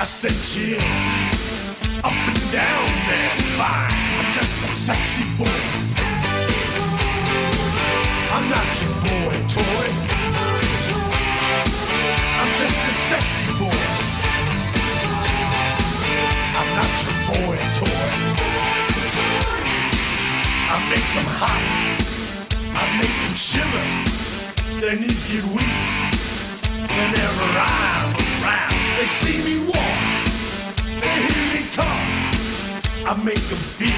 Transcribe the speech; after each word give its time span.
I 0.00 0.04
said 0.04 0.32
chill 0.32 0.80
up 2.00 2.08
and 2.08 2.40
down 2.50 2.88
their 3.04 3.30
spine. 3.36 3.92
I'm 4.16 4.32
just 4.32 4.64
a 4.64 4.68
sexy 4.72 5.24
boy. 5.36 5.60
I'm 8.32 8.48
not 8.48 8.64
your 8.80 8.96
boy 9.04 9.36
toy. 9.44 9.86
I'm 12.40 12.50
just 12.56 12.80
a 12.80 12.92
sexy 13.12 13.44
boy. 13.60 13.84
I'm 16.56 16.70
not 16.80 16.92
your 17.04 17.18
boy 17.36 17.56
toy. 17.76 18.08
I 20.64 20.76
make 20.88 21.08
them 21.12 21.28
hot. 21.28 21.60
I 22.72 22.84
make 22.96 23.16
them 23.20 23.36
shiver. 23.36 23.84
Their 24.80 24.96
knees 24.96 25.28
get 25.28 25.44
weak. 25.44 26.00
Whenever 26.88 27.48
I'm 27.60 28.16
around, 28.16 28.72
they 28.96 29.04
see 29.04 29.44
me 29.44 29.68
walk. 29.68 29.89
I 33.02 33.22
make 33.24 33.34
them 33.34 33.58
feel 33.58 33.88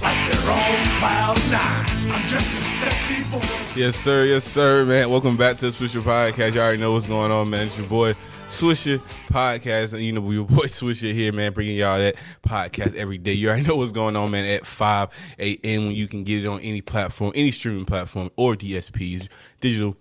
like 0.00 0.16
they're 0.30 0.50
on 0.50 0.84
cloud 1.00 1.36
nine. 1.50 2.12
I'm 2.14 2.26
just 2.28 2.46
a 2.46 2.62
sexy 2.62 3.24
boy. 3.24 3.40
Yes, 3.74 3.96
sir. 3.96 4.24
Yes, 4.24 4.44
sir, 4.44 4.84
man. 4.84 5.10
Welcome 5.10 5.36
back 5.36 5.56
to 5.56 5.70
the 5.70 5.76
Swisher 5.76 6.00
Podcast. 6.00 6.54
You 6.54 6.60
already 6.60 6.78
know 6.78 6.92
what's 6.92 7.08
going 7.08 7.32
on, 7.32 7.50
man. 7.50 7.66
It's 7.66 7.76
your 7.76 7.88
boy 7.88 8.14
Swisher 8.50 9.02
Podcast. 9.28 9.92
And 9.94 10.02
you 10.02 10.12
know, 10.12 10.20
we 10.20 10.36
your 10.36 10.44
boy 10.46 10.54
Swisher 10.66 11.12
here, 11.12 11.32
man, 11.32 11.52
bringing 11.52 11.76
y'all 11.76 11.98
that 11.98 12.14
podcast 12.46 12.94
every 12.94 13.18
day. 13.18 13.32
You 13.32 13.48
already 13.48 13.66
know 13.66 13.74
what's 13.76 13.92
going 13.92 14.14
on, 14.14 14.30
man, 14.30 14.44
at 14.44 14.64
5 14.66 15.08
a.m. 15.40 15.86
when 15.86 15.96
you 15.96 16.06
can 16.06 16.22
get 16.22 16.44
it 16.44 16.48
on 16.48 16.60
any 16.60 16.82
platform, 16.82 17.32
any 17.34 17.50
streaming 17.50 17.84
platform 17.84 18.30
or 18.36 18.54
DSPs, 18.54 19.28
digital 19.60 19.96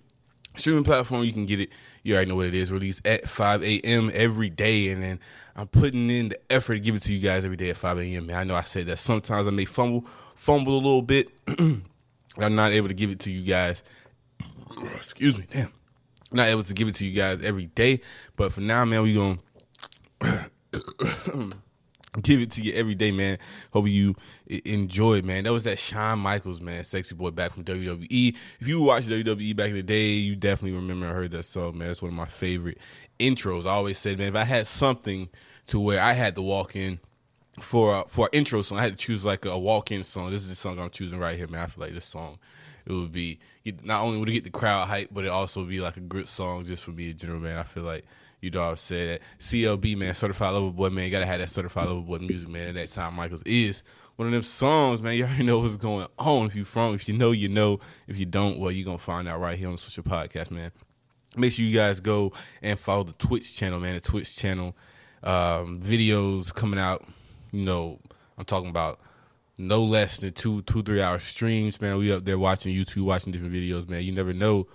streaming 0.59 0.83
platform. 0.83 1.23
You 1.23 1.33
can 1.33 1.45
get 1.45 1.59
it. 1.59 1.69
You 2.03 2.15
already 2.15 2.29
know 2.29 2.35
what 2.35 2.47
it 2.47 2.53
is. 2.53 2.71
Released 2.71 3.05
at 3.05 3.27
5 3.27 3.63
a.m. 3.63 4.11
every 4.13 4.49
day. 4.49 4.89
And 4.89 5.01
then 5.01 5.19
I'm 5.55 5.67
putting 5.67 6.09
in 6.09 6.29
the 6.29 6.39
effort 6.51 6.75
to 6.75 6.79
give 6.79 6.95
it 6.95 7.01
to 7.03 7.13
you 7.13 7.19
guys 7.19 7.43
every 7.43 7.57
day 7.57 7.69
at 7.69 7.77
5 7.77 7.97
a.m. 7.99 8.27
Man, 8.27 8.37
I 8.37 8.43
know 8.43 8.55
I 8.55 8.61
said 8.61 8.87
that 8.87 8.99
sometimes 8.99 9.47
I 9.47 9.51
may 9.51 9.65
fumble, 9.65 10.05
fumble 10.35 10.73
a 10.73 10.81
little 10.81 11.01
bit. 11.01 11.29
I'm 12.37 12.55
not 12.55 12.71
able 12.71 12.87
to 12.87 12.93
give 12.93 13.09
it 13.11 13.19
to 13.21 13.31
you 13.31 13.41
guys. 13.41 13.83
Excuse 14.95 15.37
me, 15.37 15.45
damn. 15.49 15.71
Not 16.31 16.47
able 16.47 16.63
to 16.63 16.73
give 16.73 16.87
it 16.87 16.95
to 16.95 17.05
you 17.05 17.19
guys 17.19 17.41
every 17.41 17.65
day, 17.65 18.01
but 18.35 18.53
for 18.53 18.61
now, 18.61 18.85
man, 18.85 19.01
we 19.01 19.15
gonna 19.15 19.39
give 22.23 22.39
it 22.39 22.51
to 22.51 22.61
you 22.61 22.73
every 22.73 22.95
day, 22.95 23.11
man. 23.11 23.37
Hope 23.71 23.87
you 23.87 24.15
enjoy 24.65 25.21
man. 25.21 25.43
That 25.43 25.53
was 25.53 25.63
that 25.65 25.79
Shawn 25.79 26.19
Michaels, 26.19 26.61
man, 26.61 26.83
sexy 26.83 27.15
boy 27.15 27.31
back 27.31 27.53
from 27.53 27.63
WWE. 27.63 28.35
If 28.59 28.67
you 28.67 28.81
watched 28.81 29.09
WWE 29.09 29.55
back 29.55 29.69
in 29.69 29.75
the 29.75 29.83
day, 29.83 30.09
you 30.09 30.35
definitely 30.35 30.77
remember 30.77 31.07
and 31.07 31.15
heard 31.15 31.31
that 31.31 31.43
song, 31.43 31.77
man. 31.77 31.91
It's 31.91 32.01
one 32.01 32.11
of 32.11 32.17
my 32.17 32.25
favorite 32.25 32.77
intros. 33.19 33.65
I 33.65 33.71
always 33.71 33.97
said, 33.97 34.17
man, 34.17 34.29
if 34.29 34.35
I 34.35 34.43
had 34.43 34.67
something 34.67 35.29
to 35.67 35.79
where 35.79 36.01
I 36.01 36.13
had 36.13 36.35
to 36.35 36.41
walk 36.41 36.75
in 36.75 36.99
for 37.59 38.01
a, 38.01 38.07
for 38.07 38.25
an 38.25 38.39
intro 38.39 38.61
song, 38.61 38.79
I 38.79 38.83
had 38.83 38.97
to 38.97 39.05
choose 39.05 39.25
like 39.25 39.45
a 39.45 39.57
walk 39.57 39.91
in 39.91 40.03
song. 40.03 40.31
This 40.31 40.41
is 40.41 40.49
the 40.49 40.55
song 40.55 40.79
I'm 40.79 40.89
choosing 40.89 41.19
right 41.19 41.37
here, 41.37 41.47
man. 41.47 41.63
I 41.63 41.67
feel 41.67 41.83
like 41.83 41.93
this 41.93 42.05
song 42.05 42.39
it 42.89 42.93
would 42.93 43.11
be 43.11 43.39
not 43.83 44.03
only 44.03 44.17
would 44.17 44.29
it 44.29 44.33
get 44.33 44.43
the 44.43 44.49
crowd 44.49 44.87
hype, 44.87 45.09
but 45.11 45.23
it 45.23 45.29
also 45.29 45.63
be 45.63 45.79
like 45.79 45.97
a 45.97 46.01
good 46.01 46.27
song 46.27 46.65
just 46.65 46.83
for 46.83 46.91
me 46.91 47.11
in 47.11 47.17
general, 47.17 47.39
man. 47.39 47.57
I 47.57 47.63
feel 47.63 47.83
like 47.83 48.05
you 48.41 48.49
know 48.49 48.71
I've 48.71 48.79
said 48.79 49.09
that 49.09 49.21
CLB 49.39 49.95
man, 49.95 50.15
certified 50.15 50.53
lover 50.53 50.71
boy, 50.71 50.89
man, 50.89 51.05
you 51.05 51.11
gotta 51.11 51.25
have 51.25 51.39
that 51.39 51.49
certified 51.49 51.87
lover 51.87 52.01
boy 52.01 52.17
music, 52.17 52.49
man. 52.49 52.67
And 52.67 52.77
that 52.77 52.89
time 52.89 53.13
Michaels 53.13 53.43
is 53.45 53.83
one 54.15 54.27
of 54.27 54.33
them 54.33 54.43
songs, 54.43 55.01
man. 55.01 55.15
You 55.15 55.25
already 55.25 55.43
know 55.43 55.59
what's 55.59 55.77
going 55.77 56.07
on. 56.17 56.47
If 56.47 56.55
you 56.55 56.65
from, 56.65 56.95
if 56.95 57.07
you 57.07 57.15
know, 57.15 57.31
you 57.31 57.47
know. 57.47 57.79
If 58.07 58.17
you 58.17 58.25
don't, 58.25 58.57
well, 58.57 58.71
you 58.71 58.83
gonna 58.83 58.97
find 58.97 59.27
out 59.27 59.39
right 59.39 59.57
here 59.57 59.67
on 59.67 59.75
the 59.75 59.79
Swisher 59.79 60.03
Podcast, 60.03 60.51
man 60.51 60.71
make 61.37 61.53
sure 61.53 61.65
you 61.65 61.75
guys 61.75 61.99
go 61.99 62.33
and 62.61 62.77
follow 62.79 63.03
the 63.03 63.13
Twitch 63.13 63.55
channel, 63.55 63.79
man. 63.79 63.95
The 63.95 64.01
Twitch 64.01 64.35
channel 64.35 64.75
um, 65.23 65.79
videos 65.79 66.53
coming 66.53 66.79
out. 66.79 67.05
You 67.51 67.65
know, 67.65 67.99
I'm 68.37 68.45
talking 68.45 68.69
about 68.69 68.99
no 69.59 69.83
less 69.83 70.19
than 70.19 70.33
two, 70.33 70.61
two, 70.63 70.81
three 70.81 71.01
hour 71.01 71.19
streams, 71.19 71.79
man. 71.81 71.97
We 71.97 72.11
up 72.11 72.25
there 72.25 72.39
watching 72.39 72.73
YouTube, 72.73 73.03
watching 73.03 73.31
different 73.31 73.53
videos, 73.53 73.87
man. 73.87 74.03
You 74.03 74.11
never 74.11 74.33
know 74.33 74.67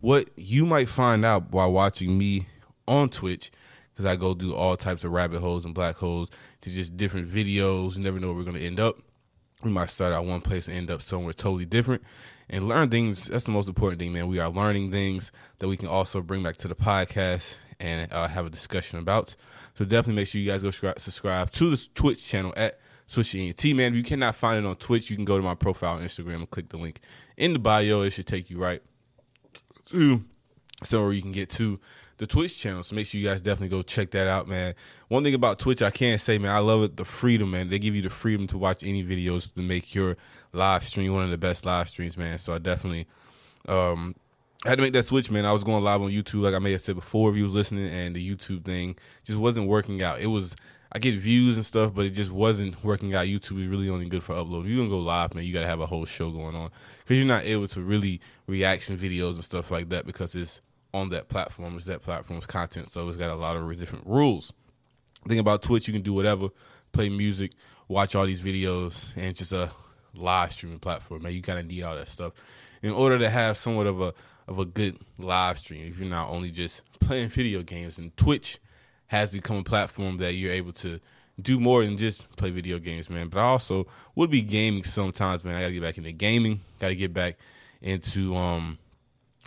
what 0.00 0.28
you 0.36 0.66
might 0.66 0.88
find 0.88 1.24
out 1.24 1.50
while 1.52 1.72
watching 1.72 2.18
me 2.18 2.46
on 2.86 3.08
Twitch. 3.08 3.50
Because 3.90 4.06
I 4.06 4.16
go 4.16 4.32
do 4.34 4.54
all 4.54 4.76
types 4.76 5.04
of 5.04 5.12
rabbit 5.12 5.40
holes 5.40 5.66
and 5.66 5.74
black 5.74 5.96
holes 5.96 6.30
to 6.62 6.70
just 6.70 6.96
different 6.96 7.28
videos. 7.28 7.96
You 7.96 8.02
never 8.02 8.18
know 8.18 8.28
where 8.28 8.36
we're 8.36 8.44
going 8.44 8.56
to 8.56 8.64
end 8.64 8.80
up 8.80 8.98
we 9.62 9.70
might 9.70 9.90
start 9.90 10.12
out 10.12 10.24
one 10.24 10.40
place 10.40 10.68
and 10.68 10.76
end 10.76 10.90
up 10.90 11.00
somewhere 11.00 11.32
totally 11.32 11.64
different 11.64 12.02
and 12.48 12.68
learn 12.68 12.90
things 12.90 13.26
that's 13.26 13.44
the 13.44 13.50
most 13.50 13.68
important 13.68 14.00
thing 14.00 14.12
man 14.12 14.26
we 14.28 14.38
are 14.38 14.50
learning 14.50 14.90
things 14.90 15.30
that 15.58 15.68
we 15.68 15.76
can 15.76 15.88
also 15.88 16.20
bring 16.20 16.42
back 16.42 16.56
to 16.56 16.68
the 16.68 16.74
podcast 16.74 17.54
and 17.80 18.12
uh, 18.12 18.28
have 18.28 18.46
a 18.46 18.50
discussion 18.50 18.98
about 18.98 19.34
so 19.74 19.84
definitely 19.84 20.14
make 20.14 20.28
sure 20.28 20.40
you 20.40 20.50
guys 20.50 20.62
go 20.62 20.68
scri- 20.68 20.98
subscribe 20.98 21.50
to 21.50 21.70
the 21.70 21.88
twitch 21.94 22.26
channel 22.26 22.52
at 22.56 22.78
Swishy 23.08 23.46
ENT, 23.46 23.76
man. 23.76 23.92
If 23.92 23.96
you 23.96 24.02
cannot 24.02 24.36
find 24.36 24.64
it 24.64 24.68
on 24.68 24.76
Twitch, 24.76 25.10
you 25.10 25.16
can 25.16 25.24
go 25.24 25.36
to 25.36 25.42
my 25.42 25.54
profile 25.54 25.94
on 25.94 26.00
Instagram 26.00 26.36
and 26.36 26.50
click 26.50 26.68
the 26.68 26.76
link 26.76 27.00
in 27.36 27.52
the 27.52 27.58
bio. 27.58 28.02
It 28.02 28.10
should 28.10 28.26
take 28.26 28.50
you 28.50 28.58
right 28.58 28.82
to 29.86 30.24
so 30.84 31.10
you 31.10 31.22
can 31.22 31.32
get 31.32 31.48
to 31.50 31.78
the 32.18 32.26
Twitch 32.26 32.58
channel. 32.58 32.82
So 32.82 32.94
make 32.94 33.06
sure 33.06 33.20
you 33.20 33.26
guys 33.26 33.42
definitely 33.42 33.68
go 33.68 33.82
check 33.82 34.10
that 34.12 34.26
out, 34.26 34.48
man. 34.48 34.74
One 35.08 35.24
thing 35.24 35.34
about 35.34 35.58
Twitch, 35.58 35.82
I 35.82 35.90
can't 35.90 36.20
say, 36.20 36.38
man, 36.38 36.52
I 36.52 36.58
love 36.58 36.82
it. 36.82 36.96
The 36.96 37.04
freedom, 37.04 37.50
man. 37.50 37.68
They 37.68 37.78
give 37.78 37.96
you 37.96 38.02
the 38.02 38.10
freedom 38.10 38.46
to 38.48 38.58
watch 38.58 38.82
any 38.82 39.04
videos 39.04 39.52
to 39.54 39.60
make 39.60 39.94
your 39.94 40.16
live 40.52 40.86
stream 40.86 41.12
one 41.12 41.24
of 41.24 41.30
the 41.30 41.38
best 41.38 41.66
live 41.66 41.88
streams, 41.88 42.16
man. 42.16 42.38
So 42.38 42.54
I 42.54 42.58
definitely 42.58 43.06
um 43.68 44.14
I 44.64 44.68
had 44.68 44.78
to 44.78 44.82
make 44.82 44.92
that 44.92 45.04
switch, 45.04 45.28
man. 45.28 45.44
I 45.44 45.52
was 45.52 45.64
going 45.64 45.82
live 45.82 46.00
on 46.02 46.10
YouTube, 46.10 46.42
like 46.42 46.54
I 46.54 46.60
may 46.60 46.70
have 46.70 46.80
said 46.80 46.94
before, 46.94 47.30
if 47.30 47.36
you 47.36 47.42
was 47.42 47.52
listening, 47.52 47.92
and 47.92 48.14
the 48.14 48.24
YouTube 48.24 48.64
thing 48.64 48.96
just 49.24 49.38
wasn't 49.38 49.66
working 49.66 50.02
out. 50.02 50.20
It 50.20 50.28
was 50.28 50.54
I 50.94 50.98
get 50.98 51.14
views 51.14 51.56
and 51.56 51.64
stuff, 51.64 51.94
but 51.94 52.04
it 52.04 52.10
just 52.10 52.30
wasn't 52.30 52.84
working 52.84 53.14
out. 53.14 53.26
YouTube 53.26 53.60
is 53.60 53.66
really 53.66 53.88
only 53.88 54.08
good 54.08 54.22
for 54.22 54.34
upload. 54.34 54.64
If 54.64 54.66
you're 54.66 54.84
gonna 54.84 54.90
go 54.90 54.98
live, 54.98 55.34
man, 55.34 55.44
you 55.44 55.52
gotta 55.52 55.66
have 55.66 55.80
a 55.80 55.86
whole 55.86 56.04
show 56.04 56.30
going 56.30 56.54
on 56.54 56.70
because 56.98 57.16
you're 57.16 57.26
not 57.26 57.44
able 57.44 57.66
to 57.68 57.80
really 57.80 58.20
reaction 58.46 58.98
videos 58.98 59.34
and 59.34 59.44
stuff 59.44 59.70
like 59.70 59.88
that 59.88 60.06
because 60.06 60.34
it's 60.34 60.60
on 60.92 61.08
that 61.08 61.28
platform. 61.30 61.76
It's 61.76 61.86
that 61.86 62.02
platform's 62.02 62.44
content, 62.44 62.88
so 62.90 63.08
it's 63.08 63.16
got 63.16 63.30
a 63.30 63.34
lot 63.34 63.56
of 63.56 63.78
different 63.78 64.06
rules. 64.06 64.52
Thing 65.26 65.38
about 65.38 65.62
Twitch, 65.62 65.88
you 65.88 65.94
can 65.94 66.02
do 66.02 66.12
whatever, 66.12 66.48
play 66.92 67.08
music, 67.08 67.52
watch 67.88 68.14
all 68.14 68.26
these 68.26 68.42
videos, 68.42 69.16
and 69.16 69.34
just 69.34 69.52
a 69.52 69.70
live 70.14 70.52
streaming 70.52 70.78
platform. 70.78 71.22
Man, 71.22 71.32
you 71.32 71.40
kind 71.40 71.58
of 71.58 71.66
need 71.66 71.82
all 71.84 71.94
that 71.94 72.08
stuff 72.08 72.34
in 72.82 72.90
order 72.90 73.18
to 73.18 73.30
have 73.30 73.56
somewhat 73.56 73.86
of 73.86 74.00
a 74.02 74.12
of 74.46 74.58
a 74.58 74.66
good 74.66 74.98
live 75.16 75.56
stream. 75.58 75.86
If 75.86 75.98
you're 75.98 76.08
not 76.10 76.28
only 76.28 76.50
just 76.50 76.82
playing 77.00 77.30
video 77.30 77.62
games, 77.62 77.96
and 77.96 78.14
Twitch 78.16 78.58
has 79.12 79.30
become 79.30 79.58
a 79.58 79.62
platform 79.62 80.16
that 80.16 80.32
you're 80.32 80.50
able 80.50 80.72
to 80.72 80.98
do 81.38 81.60
more 81.60 81.84
than 81.84 81.98
just 81.98 82.34
play 82.36 82.48
video 82.48 82.78
games, 82.78 83.10
man. 83.10 83.28
But 83.28 83.40
I 83.40 83.42
also 83.42 83.86
would 84.14 84.30
be 84.30 84.40
gaming 84.40 84.84
sometimes, 84.84 85.44
man. 85.44 85.54
I 85.54 85.60
gotta 85.60 85.74
get 85.74 85.82
back 85.82 85.98
into 85.98 86.12
gaming. 86.12 86.60
Gotta 86.78 86.94
get 86.94 87.12
back 87.12 87.36
into 87.82 88.34
um 88.34 88.78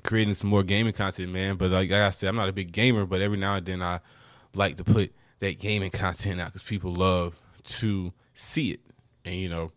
creating 0.04 0.36
some 0.36 0.52
more 0.52 0.62
gaming 0.62 0.94
content, 0.94 1.32
man. 1.32 1.56
But 1.56 1.72
like, 1.72 1.90
like 1.90 2.00
I 2.00 2.12
said, 2.12 2.30
I'm 2.30 2.36
not 2.36 2.48
a 2.48 2.54
big 2.54 2.72
gamer, 2.74 3.08
but 3.08 3.22
every 3.22 3.40
now 3.40 3.56
and 3.56 3.66
then 3.66 3.82
I 3.82 4.02
like 4.54 4.78
to 4.78 4.84
put 4.84 5.12
that 5.40 5.58
gaming 5.58 5.90
content 5.90 6.40
out 6.40 6.54
because 6.54 6.62
people 6.62 6.94
love 6.94 7.36
to 7.64 8.14
see 8.36 8.70
it, 8.70 8.82
and 9.26 9.34
you 9.34 9.50
know, 9.50 9.72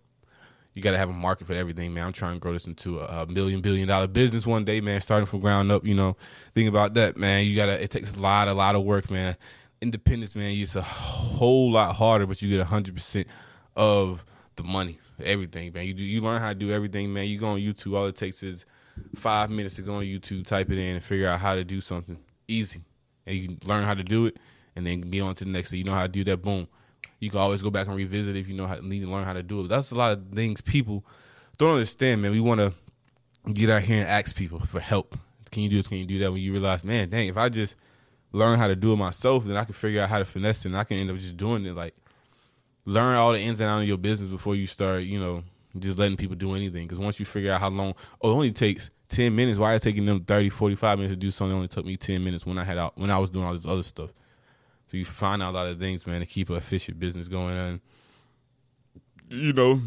you 0.75 0.83
got 0.83 0.91
to 0.91 0.99
have 0.99 1.09
a 1.09 1.15
market 1.15 1.47
for 1.47 1.55
everything, 1.55 1.95
man. 1.95 2.05
I'm 2.05 2.13
trying 2.13 2.35
to 2.35 2.41
grow 2.41 2.53
this 2.53 2.67
into 2.67 3.01
a, 3.01 3.23
a 3.23 3.27
million 3.27 3.63
billion 3.63 3.89
dollar 3.89 4.07
business 4.07 4.47
one 4.47 4.67
day, 4.67 4.83
man. 4.83 5.01
Starting 5.01 5.25
from 5.25 5.41
ground 5.41 5.73
up, 5.73 5.87
you 5.87 5.95
know. 5.95 6.19
Think 6.55 6.69
about 6.69 6.93
that, 6.95 7.17
man. 7.17 7.47
You 7.47 7.57
gotta. 7.57 7.83
It 7.83 7.91
takes 7.91 8.13
a 8.13 8.21
lot, 8.21 8.49
a 8.49 8.53
lot 8.53 8.75
of 8.75 8.85
work, 8.85 9.11
man. 9.11 9.35
Independence, 9.81 10.35
man. 10.35 10.51
It's 10.51 10.77
a 10.77 10.83
whole 10.83 11.71
lot 11.73 11.95
harder, 11.95 12.27
but 12.27 12.43
you 12.43 12.57
get 12.57 12.67
hundred 12.67 12.95
percent 12.95 13.29
of 13.77 14.25
the 14.57 14.65
money, 14.65 14.99
everything, 15.23 15.73
man. 15.73 15.87
You 15.87 15.95
do 15.95 16.03
you 16.03 16.21
learn 16.21 16.41
how 16.41 16.49
to 16.49 16.55
do 16.55 16.73
everything, 16.73 17.13
man. 17.13 17.27
You 17.27 17.39
go 17.39 17.47
on 17.49 17.61
YouTube. 17.61 17.97
All 17.97 18.07
it 18.07 18.17
takes 18.17 18.43
is 18.43 18.67
five 19.15 19.51
minutes 19.51 19.77
to 19.77 19.83
go 19.83 19.95
on 19.95 20.03
YouTube, 20.03 20.47
type 20.47 20.71
it 20.71 20.79
in, 20.79 20.97
and 20.97 21.05
figure 21.05 21.29
out 21.29 21.41
how 21.41 21.55
to 21.55 21.65
do 21.65 21.81
something 21.81 22.19
easy, 22.49 22.83
and 23.27 23.37
you 23.37 23.49
can 23.49 23.69
learn 23.69 23.85
how 23.85 23.95
to 23.95 24.03
do 24.03 24.27
it, 24.27 24.37
and 24.75 24.87
then 24.87 25.03
be 25.03 25.21
on 25.21 25.35
to 25.37 25.45
the 25.45 25.51
next. 25.51 25.71
So 25.71 25.77
you 25.77 25.85
know 25.85 25.95
how 25.95 26.03
to 26.03 26.09
do 26.09 26.25
that. 26.25 26.39
Boom. 26.39 26.67
You 27.21 27.31
can 27.31 27.39
always 27.41 27.63
go 27.63 27.71
back 27.71 27.87
and 27.87 27.97
revisit 27.97 28.37
if 28.37 28.49
you 28.49 28.55
know 28.55 28.67
how 28.67 28.77
need 28.77 29.01
to 29.01 29.09
learn 29.09 29.25
how 29.25 29.33
to 29.33 29.43
do 29.43 29.61
it. 29.61 29.69
That's 29.69 29.91
a 29.91 29.95
lot 29.95 30.13
of 30.13 30.29
things 30.33 30.61
people 30.61 31.05
don't 31.57 31.75
understand, 31.75 32.23
man. 32.23 32.33
We 32.33 32.41
want 32.41 32.61
to 32.61 32.73
get 33.53 33.71
out 33.71 33.83
here 33.83 34.01
and 34.01 34.09
ask 34.09 34.37
people 34.37 34.61
for 34.61 34.81
help. 34.81 35.17
Can 35.51 35.63
you 35.63 35.69
do 35.69 35.77
this? 35.77 35.89
Can 35.89 35.99
you 35.99 36.07
do 36.07 36.19
that? 36.21 36.33
When 36.33 36.41
you 36.41 36.53
realize, 36.53 36.85
man, 36.85 37.09
dang, 37.09 37.29
if 37.29 37.37
I 37.37 37.49
just 37.49 37.77
learn 38.33 38.59
how 38.59 38.69
to 38.69 38.77
do 38.77 38.93
it 38.93 38.97
myself, 38.97 39.45
then 39.45 39.57
I 39.57 39.65
can 39.65 39.75
figure 39.75 40.03
out 40.03 40.09
how 40.09 40.19
to 40.19 40.25
finesse 40.25 40.65
it, 40.65 40.69
and 40.69 40.77
I 40.77 40.85
can 40.85 40.97
end 40.97 41.11
up 41.11 41.17
just 41.17 41.37
doing 41.37 41.65
it. 41.67 41.75
Like 41.75 41.95
learn 42.89 43.17
all 43.17 43.33
the 43.33 43.41
ins 43.41 43.61
and 43.61 43.69
outs 43.69 43.83
of 43.83 43.89
your 43.89 43.99
business 43.99 44.31
before 44.31 44.55
you 44.55 44.67
start, 44.67 45.03
you 45.03 45.21
know, 45.21 45.43
just 45.79 45.99
letting 45.99 46.17
people 46.17 46.37
do 46.37 46.55
anything. 46.55 46.87
Because 46.87 46.99
once 46.99 47.21
you 47.21 47.27
figure 47.27 47.53
out 47.53 47.61
how 47.61 47.69
long, 47.69 47.95
oh, 48.23 48.31
it 48.31 48.35
only 48.35 48.53
takes 48.53 48.91
10 49.11 49.35
minutes. 49.37 49.59
Why 49.59 49.75
it 49.75 49.83
taking 49.83 50.07
them 50.07 50.25
30, 50.25 50.49
45 50.49 50.99
minutes 50.99 51.13
to 51.13 51.17
do 51.17 51.31
something? 51.31 51.53
It 51.53 51.57
only 51.57 51.69
took 51.69 51.85
me 51.85 51.97
10 51.97 52.25
minutes 52.25 52.47
when 52.47 52.59
I 52.59 52.65
had 52.65 52.79
out, 52.79 52.97
when 52.97 53.11
I 53.11 53.19
was 53.19 53.31
doing 53.31 53.45
all 53.45 53.53
this 53.53 53.67
other 53.67 53.83
stuff. 53.83 54.11
So 54.91 54.97
you 54.97 55.05
find 55.05 55.43
out 55.43 55.53
a 55.53 55.57
lot 55.57 55.67
of 55.67 55.79
things, 55.79 56.07
man, 56.07 56.21
to 56.21 56.27
keep 56.27 56.49
an 56.49 56.57
efficient 56.57 56.99
business 56.99 57.29
going 57.29 57.57
And, 57.57 57.81
You 59.29 59.53
know, 59.53 59.83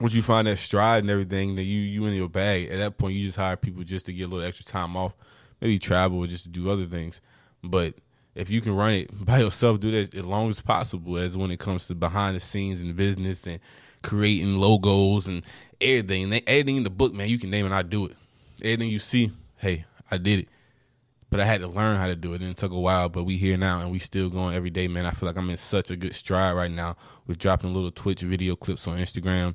once 0.00 0.14
you 0.14 0.22
find 0.22 0.46
that 0.46 0.56
stride 0.56 1.02
and 1.02 1.10
everything, 1.10 1.56
that 1.56 1.64
you 1.64 1.80
you 1.80 2.06
in 2.06 2.14
your 2.14 2.30
bag. 2.30 2.70
At 2.70 2.78
that 2.78 2.96
point, 2.96 3.14
you 3.14 3.26
just 3.26 3.36
hire 3.36 3.56
people 3.56 3.82
just 3.84 4.06
to 4.06 4.14
get 4.14 4.24
a 4.24 4.28
little 4.28 4.46
extra 4.46 4.64
time 4.64 4.96
off, 4.96 5.14
maybe 5.60 5.78
travel 5.78 6.18
or 6.18 6.26
just 6.26 6.44
to 6.44 6.50
do 6.50 6.70
other 6.70 6.86
things. 6.86 7.20
But 7.62 7.94
if 8.34 8.50
you 8.50 8.60
can 8.60 8.74
run 8.74 8.94
it 8.94 9.24
by 9.24 9.38
yourself, 9.40 9.80
do 9.80 9.90
that 9.90 10.14
as 10.14 10.24
long 10.24 10.50
as 10.50 10.60
possible. 10.60 11.18
As 11.18 11.36
when 11.36 11.50
it 11.50 11.58
comes 11.58 11.86
to 11.88 11.94
behind 11.94 12.36
the 12.36 12.40
scenes 12.40 12.80
and 12.80 12.96
business 12.96 13.46
and 13.46 13.60
creating 14.02 14.56
logos 14.56 15.26
and 15.26 15.44
everything, 15.80 16.32
everything 16.46 16.76
in 16.76 16.84
the 16.84 16.90
book, 16.90 17.12
man, 17.12 17.28
you 17.28 17.38
can 17.38 17.50
name 17.50 17.66
it. 17.66 17.72
I 17.72 17.82
do 17.82 18.06
it. 18.06 18.16
Everything 18.62 18.90
you 18.90 18.98
see, 18.98 19.30
hey, 19.56 19.84
I 20.10 20.18
did 20.18 20.40
it. 20.40 20.48
But 21.30 21.38
I 21.38 21.44
had 21.44 21.60
to 21.60 21.68
learn 21.68 21.96
how 21.96 22.08
to 22.08 22.16
do 22.16 22.34
it, 22.34 22.40
and 22.40 22.50
it 22.50 22.56
took 22.56 22.72
a 22.72 22.78
while. 22.78 23.08
But 23.08 23.22
we 23.22 23.36
here 23.36 23.56
now, 23.56 23.80
and 23.80 23.92
we 23.92 24.00
still 24.00 24.28
going 24.28 24.56
every 24.56 24.70
day, 24.70 24.88
man. 24.88 25.06
I 25.06 25.12
feel 25.12 25.28
like 25.28 25.36
I'm 25.36 25.48
in 25.48 25.56
such 25.56 25.92
a 25.92 25.96
good 25.96 26.12
stride 26.12 26.56
right 26.56 26.70
now. 26.70 26.96
We're 27.28 27.36
dropping 27.36 27.72
little 27.72 27.92
Twitch 27.92 28.22
video 28.22 28.56
clips 28.56 28.88
on 28.88 28.98
Instagram, 28.98 29.54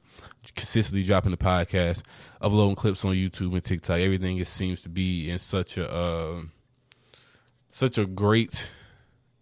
consistently 0.55 1.03
dropping 1.03 1.31
the 1.31 1.37
podcast, 1.37 2.01
uploading 2.39 2.77
clips 2.77 3.03
on 3.03 3.13
YouTube 3.13 3.51
and 3.53 3.63
TikTok. 3.63 3.99
Everything 3.99 4.37
it 4.37 4.47
seems 4.47 4.83
to 4.83 4.89
be 4.89 5.29
in 5.29 5.37
such 5.37 5.77
a 5.77 5.93
uh, 5.93 6.43
such 7.75 7.97
a 7.97 8.05
great, 8.05 8.71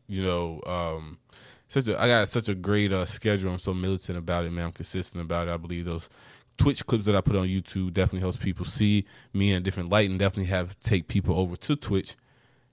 you 0.08 0.24
know, 0.24 0.60
um, 0.66 1.20
such 1.68 1.88
a 1.88 2.02
I 2.02 2.08
got 2.08 2.28
such 2.28 2.50
a 2.50 2.56
great 2.56 2.92
uh, 2.92 3.06
schedule. 3.06 3.52
I'm 3.52 3.60
so 3.60 3.76
militant 3.76 4.18
about 4.18 4.44
it, 4.46 4.52
man. 4.52 4.66
I'm 4.66 4.72
consistent 4.72 5.24
about 5.24 5.48
it. 5.48 5.52
I 5.52 5.58
believe 5.58 5.86
those 5.86 6.10
Twitch 6.58 6.84
clips 6.88 7.06
that 7.06 7.16
I 7.16 7.22
put 7.22 7.36
on 7.36 7.48
YouTube 7.48 7.94
definitely 7.94 8.22
helps 8.22 8.38
people 8.38 8.66
see 8.66 9.06
me 9.34 9.52
in 9.52 9.58
a 9.58 9.60
different 9.60 9.90
light 9.90 10.10
and 10.10 10.18
definitely 10.18 10.46
have 10.46 10.76
take 10.80 11.08
people 11.08 11.38
over 11.38 11.56
to 11.58 11.76
Twitch. 11.76 12.16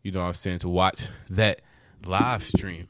You 0.03 0.13
know 0.13 0.21
what 0.21 0.29
I'm 0.29 0.33
saying 0.33 0.61
to 0.61 0.71
watch 0.71 1.09
that 1.29 1.61
live 2.07 2.43
stream. 2.43 2.89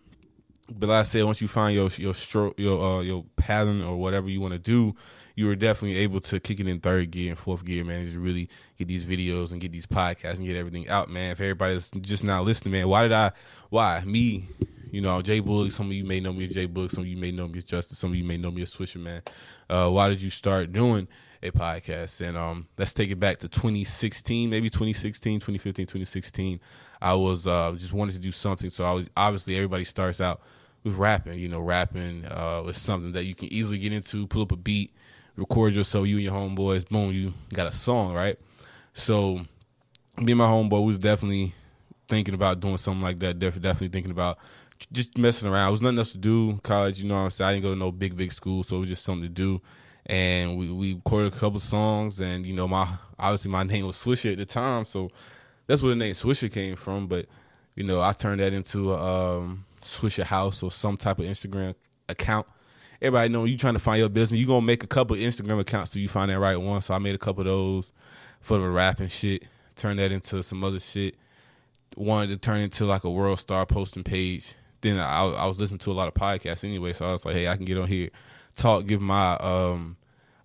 But 0.68 0.90
like 0.90 1.00
I 1.00 1.02
said, 1.02 1.24
once 1.24 1.40
you 1.40 1.48
find 1.48 1.74
your 1.74 1.90
your 1.96 2.14
stroke 2.14 2.56
your 2.56 2.80
uh, 2.80 3.00
your 3.00 3.24
pattern 3.34 3.82
or 3.82 3.96
whatever 3.96 4.28
you 4.28 4.40
want 4.40 4.52
to 4.52 4.60
do, 4.60 4.94
you 5.40 5.46
were 5.46 5.56
definitely 5.56 5.96
able 5.96 6.20
to 6.20 6.38
kick 6.38 6.60
it 6.60 6.68
in 6.68 6.80
third 6.80 7.10
gear 7.10 7.30
and 7.30 7.38
fourth 7.38 7.64
gear, 7.64 7.82
man. 7.82 8.04
Just 8.04 8.18
really 8.18 8.46
get 8.76 8.88
these 8.88 9.06
videos 9.06 9.52
and 9.52 9.60
get 9.60 9.72
these 9.72 9.86
podcasts 9.86 10.36
and 10.36 10.44
get 10.44 10.54
everything 10.54 10.86
out, 10.90 11.08
man. 11.08 11.32
If 11.32 11.40
everybody's 11.40 11.90
just 12.02 12.24
now 12.24 12.42
listening, 12.42 12.72
man, 12.72 12.88
why 12.88 13.04
did 13.04 13.12
I? 13.12 13.32
Why 13.70 14.02
me? 14.04 14.44
You 14.90 15.00
know, 15.00 15.22
Jay 15.22 15.40
Bullock. 15.40 15.72
Some 15.72 15.86
of 15.86 15.92
you 15.94 16.04
may 16.04 16.20
know 16.20 16.34
me 16.34 16.44
as 16.44 16.50
Jay 16.50 16.66
Bullock. 16.66 16.90
Some 16.90 17.04
of 17.04 17.08
you 17.08 17.16
may 17.16 17.30
know 17.30 17.48
me 17.48 17.56
as 17.56 17.64
Justice. 17.64 17.96
Some 17.96 18.10
of 18.10 18.16
you 18.16 18.24
may 18.24 18.36
know 18.36 18.50
me 18.50 18.60
as 18.60 18.74
Swisher, 18.74 19.00
man. 19.00 19.22
Uh, 19.70 19.88
why 19.88 20.10
did 20.10 20.20
you 20.20 20.28
start 20.28 20.74
doing 20.74 21.08
a 21.42 21.50
podcast? 21.50 22.20
And 22.20 22.36
um, 22.36 22.68
let's 22.76 22.92
take 22.92 23.08
it 23.08 23.18
back 23.18 23.38
to 23.38 23.48
2016, 23.48 24.50
maybe 24.50 24.68
2016, 24.68 25.40
2015, 25.40 25.86
2016. 25.86 26.60
I 27.00 27.14
was 27.14 27.46
uh, 27.46 27.72
just 27.78 27.94
wanted 27.94 28.12
to 28.12 28.18
do 28.18 28.30
something. 28.30 28.68
So 28.68 28.84
I 28.84 28.92
was 28.92 29.06
obviously 29.16 29.56
everybody 29.56 29.84
starts 29.84 30.20
out 30.20 30.42
with 30.84 30.96
rapping. 30.96 31.38
You 31.38 31.48
know, 31.48 31.60
rapping 31.60 32.26
uh, 32.26 32.64
is 32.68 32.76
something 32.76 33.12
that 33.12 33.24
you 33.24 33.34
can 33.34 33.50
easily 33.50 33.78
get 33.78 33.94
into. 33.94 34.26
Pull 34.26 34.42
up 34.42 34.52
a 34.52 34.56
beat, 34.56 34.92
record 35.36 35.74
yourself. 35.74 36.06
You 36.06 36.16
and 36.16 36.24
your 36.24 36.34
homeboys, 36.34 36.88
boom, 36.88 37.12
you 37.12 37.32
got 37.52 37.66
a 37.66 37.72
song, 37.72 38.14
right? 38.14 38.38
So 38.92 39.40
me 40.18 40.32
and 40.32 40.38
my 40.38 40.46
homeboy 40.46 40.84
was 40.84 40.98
definitely 40.98 41.52
thinking 42.08 42.34
about 42.34 42.60
doing 42.60 42.76
something 42.76 43.02
like 43.02 43.18
that. 43.20 43.38
Definitely 43.38 43.88
thinking 43.88 44.10
about 44.10 44.38
just 44.92 45.16
messing 45.18 45.48
around. 45.48 45.68
It 45.68 45.72
was 45.72 45.82
nothing 45.82 45.98
else 45.98 46.12
to 46.12 46.18
do. 46.18 46.58
College, 46.62 47.00
you 47.00 47.08
know 47.08 47.14
what 47.14 47.20
I'm 47.20 47.30
saying? 47.30 47.48
I 47.48 47.52
didn't 47.52 47.62
go 47.62 47.72
to 47.72 47.78
no 47.78 47.92
big, 47.92 48.16
big 48.16 48.32
school, 48.32 48.62
so 48.62 48.76
it 48.76 48.80
was 48.80 48.88
just 48.88 49.04
something 49.04 49.22
to 49.22 49.28
do. 49.28 49.60
And 50.06 50.56
we, 50.56 50.70
we 50.70 50.94
recorded 50.94 51.32
a 51.32 51.36
couple 51.36 51.60
songs, 51.60 52.20
and 52.20 52.44
you 52.44 52.54
know, 52.54 52.66
my 52.66 52.88
obviously 53.18 53.50
my 53.50 53.62
name 53.62 53.86
was 53.86 53.96
Swisher 53.96 54.32
at 54.32 54.38
the 54.38 54.46
time, 54.46 54.84
so 54.84 55.10
that's 55.66 55.82
where 55.82 55.90
the 55.90 55.96
name 55.96 56.14
Swisher 56.14 56.52
came 56.52 56.74
from. 56.74 57.06
But 57.06 57.26
you 57.76 57.84
know, 57.84 58.00
I 58.00 58.12
turned 58.12 58.40
that 58.40 58.52
into 58.52 58.92
a 58.92 59.38
um, 59.38 59.64
Swisher 59.82 60.24
House 60.24 60.62
or 60.62 60.70
some 60.70 60.96
type 60.96 61.18
of 61.18 61.26
Instagram 61.26 61.74
account. 62.08 62.46
Everybody 63.02 63.28
know 63.30 63.44
you 63.44 63.56
trying 63.56 63.74
to 63.74 63.80
find 63.80 63.98
your 63.98 64.08
business. 64.08 64.38
You 64.38 64.46
gonna 64.46 64.62
make 64.62 64.84
a 64.84 64.86
couple 64.86 65.16
Instagram 65.16 65.60
accounts 65.60 65.92
till 65.92 66.02
you 66.02 66.08
find 66.08 66.30
that 66.30 66.38
right 66.38 66.56
one. 66.56 66.82
So 66.82 66.94
I 66.94 66.98
made 66.98 67.14
a 67.14 67.18
couple 67.18 67.42
of 67.42 67.46
those 67.46 67.92
for 68.40 68.58
the 68.58 68.68
rapping 68.68 69.08
shit. 69.08 69.44
Turn 69.76 69.96
that 69.96 70.12
into 70.12 70.42
some 70.42 70.62
other 70.62 70.80
shit. 70.80 71.16
Wanted 71.96 72.30
to 72.30 72.36
turn 72.36 72.60
into 72.60 72.84
like 72.84 73.04
a 73.04 73.10
world 73.10 73.40
star 73.40 73.66
posting 73.66 74.04
page 74.04 74.54
then 74.80 74.98
I, 74.98 75.24
I, 75.24 75.46
was 75.46 75.60
listening 75.60 75.78
to 75.78 75.90
a 75.90 75.92
lot 75.92 76.08
of 76.08 76.14
podcasts 76.14 76.64
anyway, 76.64 76.92
so 76.92 77.06
I 77.06 77.12
was 77.12 77.24
like, 77.24 77.34
hey, 77.34 77.48
I 77.48 77.56
can 77.56 77.64
get 77.64 77.78
on 77.78 77.88
here, 77.88 78.10
talk, 78.56 78.86
give 78.86 79.00
my 79.00 79.34
um, 79.36 79.96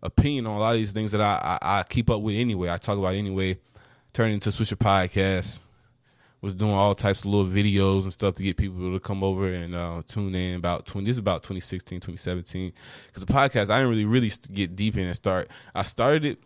opinion 0.01 0.47
on 0.47 0.57
a 0.57 0.59
lot 0.59 0.75
of 0.75 0.79
these 0.79 0.91
things 0.91 1.11
that 1.13 1.21
I, 1.21 1.59
I, 1.61 1.79
I 1.79 1.83
keep 1.83 2.09
up 2.09 2.21
with 2.21 2.35
anyway. 2.35 2.69
I 2.69 2.77
talk 2.77 2.97
about 2.97 3.13
anyway. 3.13 3.57
Turned 4.13 4.33
into 4.33 4.49
Swisher 4.49 4.77
Podcast. 4.77 5.59
Was 6.45 6.53
doing 6.53 6.73
all 6.73 6.93
types 6.93 7.21
of 7.21 7.25
little 7.25 7.47
videos 7.47 8.03
and 8.03 8.13
stuff 8.13 8.35
to 8.35 8.43
get 8.43 8.55
people 8.55 8.93
to 8.93 8.99
come 8.99 9.23
over 9.23 9.51
and 9.51 9.73
uh, 9.73 10.03
tune 10.07 10.35
in. 10.35 10.57
About 10.57 10.85
twenty, 10.85 11.07
this 11.07 11.15
is 11.15 11.19
about 11.19 11.41
2016, 11.41 11.99
2017. 11.99 12.71
Because 13.07 13.25
the 13.25 13.33
podcast, 13.33 13.71
I 13.71 13.79
didn't 13.79 13.89
really, 13.89 14.05
really 14.05 14.31
get 14.53 14.75
deep 14.75 14.95
in 14.95 15.07
and 15.07 15.15
start. 15.15 15.49
I 15.73 15.83
started 15.83 16.23
it 16.23 16.39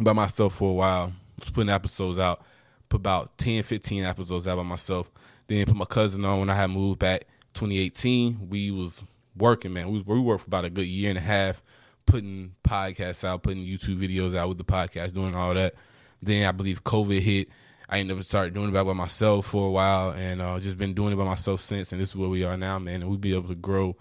by 0.00 0.12
myself 0.12 0.54
for 0.54 0.70
a 0.70 0.74
while, 0.74 1.12
was 1.38 1.50
putting 1.50 1.70
episodes 1.70 2.18
out. 2.18 2.42
Put 2.88 2.96
about 2.96 3.38
10, 3.38 3.62
15 3.62 4.04
episodes 4.04 4.48
out 4.48 4.56
by 4.56 4.64
myself 4.64 5.12
then 5.50 5.66
put 5.66 5.76
my 5.76 5.84
cousin 5.84 6.24
on 6.24 6.38
when 6.40 6.50
I 6.50 6.54
had 6.54 6.70
moved 6.70 7.00
back 7.00 7.26
2018. 7.54 8.48
We 8.48 8.70
was 8.70 9.02
working, 9.36 9.72
man. 9.72 9.90
We 9.90 10.00
we 10.02 10.20
worked 10.20 10.42
for 10.42 10.48
about 10.48 10.64
a 10.64 10.70
good 10.70 10.86
year 10.86 11.10
and 11.10 11.18
a 11.18 11.22
half, 11.22 11.62
putting 12.06 12.54
podcasts 12.62 13.24
out, 13.24 13.42
putting 13.42 13.64
YouTube 13.64 13.98
videos 13.98 14.36
out 14.36 14.48
with 14.48 14.58
the 14.58 14.64
podcast, 14.64 15.12
doing 15.12 15.34
all 15.34 15.54
that. 15.54 15.74
Then 16.22 16.46
I 16.46 16.52
believe 16.52 16.84
COVID 16.84 17.20
hit. 17.20 17.48
I 17.90 17.98
ended 17.98 18.16
up 18.16 18.22
started 18.22 18.54
doing 18.54 18.68
it 18.68 18.72
by 18.72 18.84
myself 18.92 19.46
for 19.46 19.66
a 19.66 19.70
while, 19.70 20.12
and 20.12 20.40
uh, 20.40 20.60
just 20.60 20.78
been 20.78 20.94
doing 20.94 21.12
it 21.12 21.16
by 21.16 21.24
myself 21.24 21.60
since. 21.60 21.90
And 21.90 22.00
this 22.00 22.10
is 22.10 22.16
where 22.16 22.28
we 22.28 22.44
are 22.44 22.56
now, 22.56 22.78
man. 22.78 23.02
And 23.02 23.10
we 23.10 23.16
be 23.16 23.34
able 23.34 23.48
to 23.48 23.56
grow. 23.56 23.96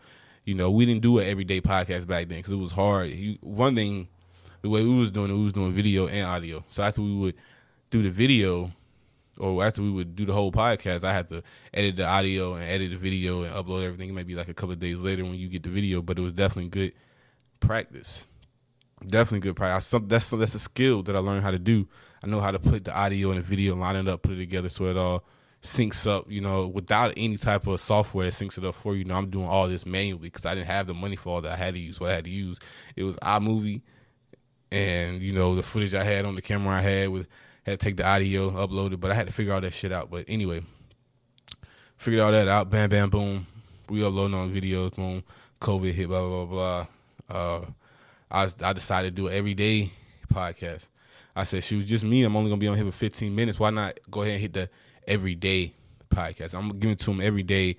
You 0.46 0.54
know, 0.54 0.70
we 0.70 0.86
didn't 0.86 1.02
do 1.02 1.18
an 1.18 1.28
everyday 1.28 1.60
podcast 1.60 2.06
back 2.06 2.28
then 2.28 2.38
because 2.38 2.54
it 2.54 2.58
was 2.58 2.72
hard. 2.72 3.10
You, 3.10 3.40
one 3.42 3.76
thing, 3.76 4.08
the 4.62 4.70
way 4.70 4.84
we 4.84 4.96
was 4.96 5.12
doing 5.12 5.32
it, 5.32 5.34
we 5.34 5.44
was 5.44 5.54
doing 5.54 5.74
video 5.74 6.08
and 6.08 6.28
audio. 6.28 6.64
So 6.70 6.84
after 6.84 7.02
we 7.02 7.16
would 7.16 7.36
do 7.90 8.04
the 8.04 8.12
video, 8.12 8.72
or 9.40 9.64
after 9.64 9.82
we 9.82 9.90
would 9.90 10.16
do 10.16 10.26
the 10.26 10.34
whole 10.34 10.52
podcast, 10.52 11.04
I 11.04 11.14
had 11.14 11.28
to 11.30 11.42
edit 11.74 11.96
the 11.96 12.06
audio 12.06 12.54
and 12.54 12.64
edit 12.64 12.92
the 12.92 12.98
video 12.98 13.42
and 13.42 13.54
upload 13.56 13.84
everything. 13.84 14.10
It 14.10 14.14
might 14.14 14.28
be 14.28 14.36
like 14.36 14.50
a 14.50 14.54
couple 14.54 14.74
of 14.74 14.80
days 14.80 15.00
later 15.00 15.24
when 15.24 15.36
you 15.36 15.48
get 15.48 15.64
the 15.64 15.70
video, 15.70 16.04
but 16.04 16.20
it 16.20 16.22
was 16.22 16.34
definitely 16.34 16.70
good 16.70 16.94
practice. 17.60 18.28
Definitely 19.04 19.40
good 19.40 19.56
practice. 19.56 19.90
That's 19.90 20.30
that's 20.30 20.56
a 20.56 20.60
skill 20.60 21.02
that 21.04 21.16
I 21.16 21.20
learned 21.20 21.44
how 21.44 21.52
to 21.52 21.60
do. 21.60 21.88
I 22.24 22.28
know 22.28 22.42
how 22.42 22.52
to 22.52 22.60
put 22.60 22.86
the 22.86 22.96
audio 22.96 23.32
and 23.32 23.40
the 23.40 23.44
video, 23.44 23.76
line 23.76 23.96
it 23.96 24.08
up, 24.08 24.22
put 24.22 24.34
it 24.34 24.38
together 24.38 24.70
so 24.70 24.86
it 24.86 24.98
all 24.98 25.24
syncs 25.62 26.10
up. 26.10 26.30
You 26.30 26.42
know, 26.42 26.68
without 26.68 27.14
any 27.16 27.38
type 27.38 27.68
of 27.68 27.80
software 27.80 28.26
that 28.26 28.34
syncs 28.34 28.58
it 28.58 28.66
up 28.66 28.76
for 28.76 28.96
you. 28.96 29.06
know, 29.06 29.16
I'm 29.16 29.30
doing 29.30 29.48
all 29.48 29.68
this 29.68 29.86
manually 29.86 30.30
because 30.30 30.46
I 30.46 30.56
didn't 30.56 30.68
have 30.68 30.88
the 30.88 30.94
money 30.94 31.16
for 31.16 31.36
all 31.36 31.42
that 31.42 31.52
I 31.52 31.56
had 31.56 31.74
to 31.76 31.80
use. 31.80 32.00
What 32.00 32.12
I 32.12 32.16
had 32.16 32.26
to 32.26 32.30
use 32.30 32.60
it 32.96 33.04
was 33.04 33.16
iMovie, 33.18 33.82
and 34.72 35.22
you 35.22 35.34
know 35.34 35.56
the 35.56 35.64
footage 35.64 35.94
I 35.94 36.04
had 36.04 36.26
on 36.26 36.36
the 36.36 36.42
camera 36.42 36.76
I 36.76 36.82
had 36.82 37.10
with 37.10 37.28
had 37.64 37.80
to 37.80 37.86
take 37.86 37.98
the 37.98 38.06
audio, 38.06 38.50
upload 38.52 38.94
it, 38.94 39.00
but 39.00 39.12
I 39.12 39.14
had 39.14 39.28
to 39.28 39.34
figure 39.34 39.54
all 39.54 39.62
that 39.62 39.74
shit 39.74 39.92
out. 39.92 40.10
But 40.10 40.26
anyway, 40.28 40.64
figured 41.98 42.22
all 42.22 42.32
that 42.32 42.48
out. 42.48 42.70
Bam, 42.70 42.90
bam, 42.90 43.10
boom. 43.10 43.48
We 43.90 44.04
uploading 44.04 44.38
on 44.38 44.54
videos. 44.54 44.96
Boom. 44.96 45.24
COVID 45.62 45.94
hit. 45.94 46.08
Blah 46.08 46.22
blah 46.22 46.46
blah. 46.46 46.86
blah. 47.28 47.36
Uh, 47.36 47.66
I 48.32 48.50
I 48.64 48.74
decided 48.74 49.16
to 49.16 49.22
do 49.22 49.28
an 49.28 49.34
everyday 49.34 49.92
podcast. 50.34 50.88
I 51.36 51.44
said, 51.44 51.64
she 51.64 51.76
was 51.76 51.86
just 51.86 52.04
me. 52.04 52.24
I'm 52.24 52.36
only 52.36 52.50
gonna 52.50 52.60
be 52.60 52.68
on 52.68 52.76
here 52.76 52.86
for 52.86 52.92
15 52.92 53.34
minutes. 53.34 53.60
Why 53.60 53.70
not 53.70 54.00
go 54.10 54.22
ahead 54.22 54.34
and 54.34 54.42
hit 54.42 54.54
the 54.54 54.70
everyday 55.08 55.74
podcast? 56.10 56.54
I'm 56.54 56.70
gonna 56.80 56.94
it 56.94 57.00
to 57.00 57.06
them 57.08 57.22
every 57.22 57.44
day, 57.44 57.78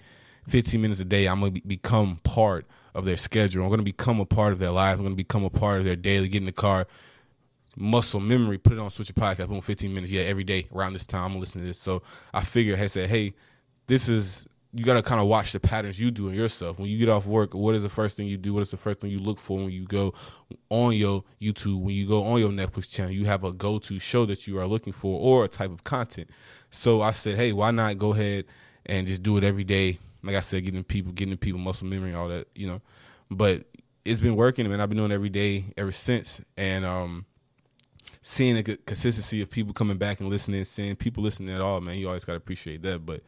15 0.48 0.80
minutes 0.80 1.00
a 1.00 1.04
day. 1.04 1.26
I'm 1.26 1.40
gonna 1.40 1.52
be, 1.52 1.60
become 1.60 2.20
part 2.22 2.66
of 2.94 3.04
their 3.04 3.16
schedule. 3.16 3.64
I'm 3.64 3.70
gonna 3.70 3.82
become 3.82 4.20
a 4.20 4.26
part 4.26 4.52
of 4.52 4.58
their 4.58 4.70
life. 4.70 4.96
I'm 4.96 5.04
gonna 5.04 5.14
become 5.14 5.44
a 5.44 5.50
part 5.50 5.78
of 5.78 5.84
their 5.84 5.96
daily. 5.96 6.28
Get 6.28 6.38
in 6.38 6.44
the 6.44 6.52
car, 6.52 6.86
muscle 7.76 8.20
memory, 8.20 8.58
put 8.58 8.74
it 8.74 8.78
on 8.78 8.90
Swisher 8.90 9.12
Podcast, 9.12 9.48
boom, 9.48 9.60
15 9.60 9.92
minutes, 9.92 10.12
yeah, 10.12 10.22
every 10.22 10.44
day 10.44 10.66
around 10.74 10.92
this 10.92 11.06
time, 11.06 11.32
I'm 11.32 11.40
listening 11.40 11.64
to 11.64 11.68
this. 11.68 11.78
So 11.78 12.02
I 12.32 12.42
figured, 12.42 12.78
I 12.78 12.86
said, 12.86 13.10
hey, 13.10 13.34
this 13.86 14.08
is 14.08 14.46
you 14.72 14.84
got 14.84 14.94
to 14.94 15.02
kind 15.02 15.20
of 15.20 15.26
watch 15.26 15.52
the 15.52 15.58
patterns 15.58 15.98
you 15.98 16.10
do 16.10 16.28
in 16.28 16.34
yourself. 16.34 16.78
When 16.78 16.88
you 16.88 16.98
get 16.98 17.08
off 17.08 17.26
work, 17.26 17.54
what 17.54 17.74
is 17.74 17.82
the 17.82 17.88
first 17.88 18.16
thing 18.16 18.28
you 18.28 18.36
do? 18.36 18.54
What 18.54 18.60
is 18.60 18.70
the 18.70 18.76
first 18.76 19.00
thing 19.00 19.10
you 19.10 19.18
look 19.18 19.40
for 19.40 19.58
when 19.58 19.70
you 19.70 19.84
go 19.84 20.14
on 20.68 20.92
your 20.92 21.24
YouTube, 21.40 21.80
when 21.80 21.94
you 21.94 22.06
go 22.06 22.22
on 22.22 22.38
your 22.38 22.50
Netflix 22.50 22.88
channel? 22.88 23.12
You 23.12 23.24
have 23.26 23.42
a 23.42 23.52
go 23.52 23.80
to 23.80 23.98
show 23.98 24.26
that 24.26 24.46
you 24.46 24.58
are 24.60 24.66
looking 24.66 24.92
for 24.92 25.20
or 25.20 25.44
a 25.44 25.48
type 25.48 25.72
of 25.72 25.82
content. 25.82 26.30
So 26.70 27.02
I 27.02 27.12
said, 27.12 27.36
hey, 27.36 27.52
why 27.52 27.72
not 27.72 27.98
go 27.98 28.12
ahead 28.12 28.44
and 28.86 29.08
just 29.08 29.24
do 29.24 29.36
it 29.36 29.44
every 29.44 29.64
day? 29.64 29.98
Like 30.22 30.36
I 30.36 30.40
said, 30.40 30.64
getting 30.64 30.84
people, 30.84 31.12
getting 31.12 31.36
people 31.36 31.60
muscle 31.60 31.88
memory, 31.88 32.14
all 32.14 32.28
that, 32.28 32.46
you 32.54 32.68
know. 32.68 32.80
But 33.28 33.64
it's 34.04 34.20
been 34.20 34.36
working, 34.36 34.68
man. 34.68 34.80
I've 34.80 34.88
been 34.88 34.98
doing 34.98 35.10
it 35.10 35.14
every 35.14 35.30
day 35.30 35.72
ever 35.76 35.92
since. 35.92 36.40
And, 36.56 36.84
um, 36.84 37.26
seeing 38.22 38.56
the 38.56 38.76
consistency 38.76 39.40
of 39.42 39.50
people 39.50 39.72
coming 39.72 39.96
back 39.96 40.20
and 40.20 40.28
listening, 40.28 40.64
seeing 40.64 40.96
people 40.96 41.22
listening 41.22 41.54
at 41.54 41.60
all, 41.60 41.80
man, 41.80 41.96
you 41.96 42.06
always 42.06 42.24
got 42.24 42.32
to 42.32 42.38
appreciate 42.38 42.82
that. 42.82 43.06
But 43.06 43.22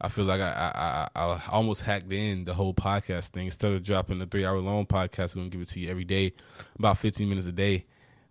I 0.00 0.08
feel 0.08 0.24
like 0.24 0.40
I, 0.40 1.08
I, 1.14 1.20
I, 1.20 1.22
I 1.22 1.40
almost 1.50 1.82
hacked 1.82 2.12
in 2.12 2.44
the 2.44 2.54
whole 2.54 2.74
podcast 2.74 3.28
thing. 3.28 3.46
Instead 3.46 3.72
of 3.72 3.82
dropping 3.82 4.18
the 4.18 4.26
three 4.26 4.44
hour 4.44 4.58
long 4.58 4.86
podcast, 4.86 5.34
we're 5.34 5.42
gonna 5.42 5.50
give 5.50 5.60
it 5.60 5.68
to 5.68 5.80
you 5.80 5.90
every 5.90 6.04
day, 6.04 6.32
about 6.78 6.98
fifteen 6.98 7.28
minutes 7.28 7.46
a 7.46 7.52
day. 7.52 7.84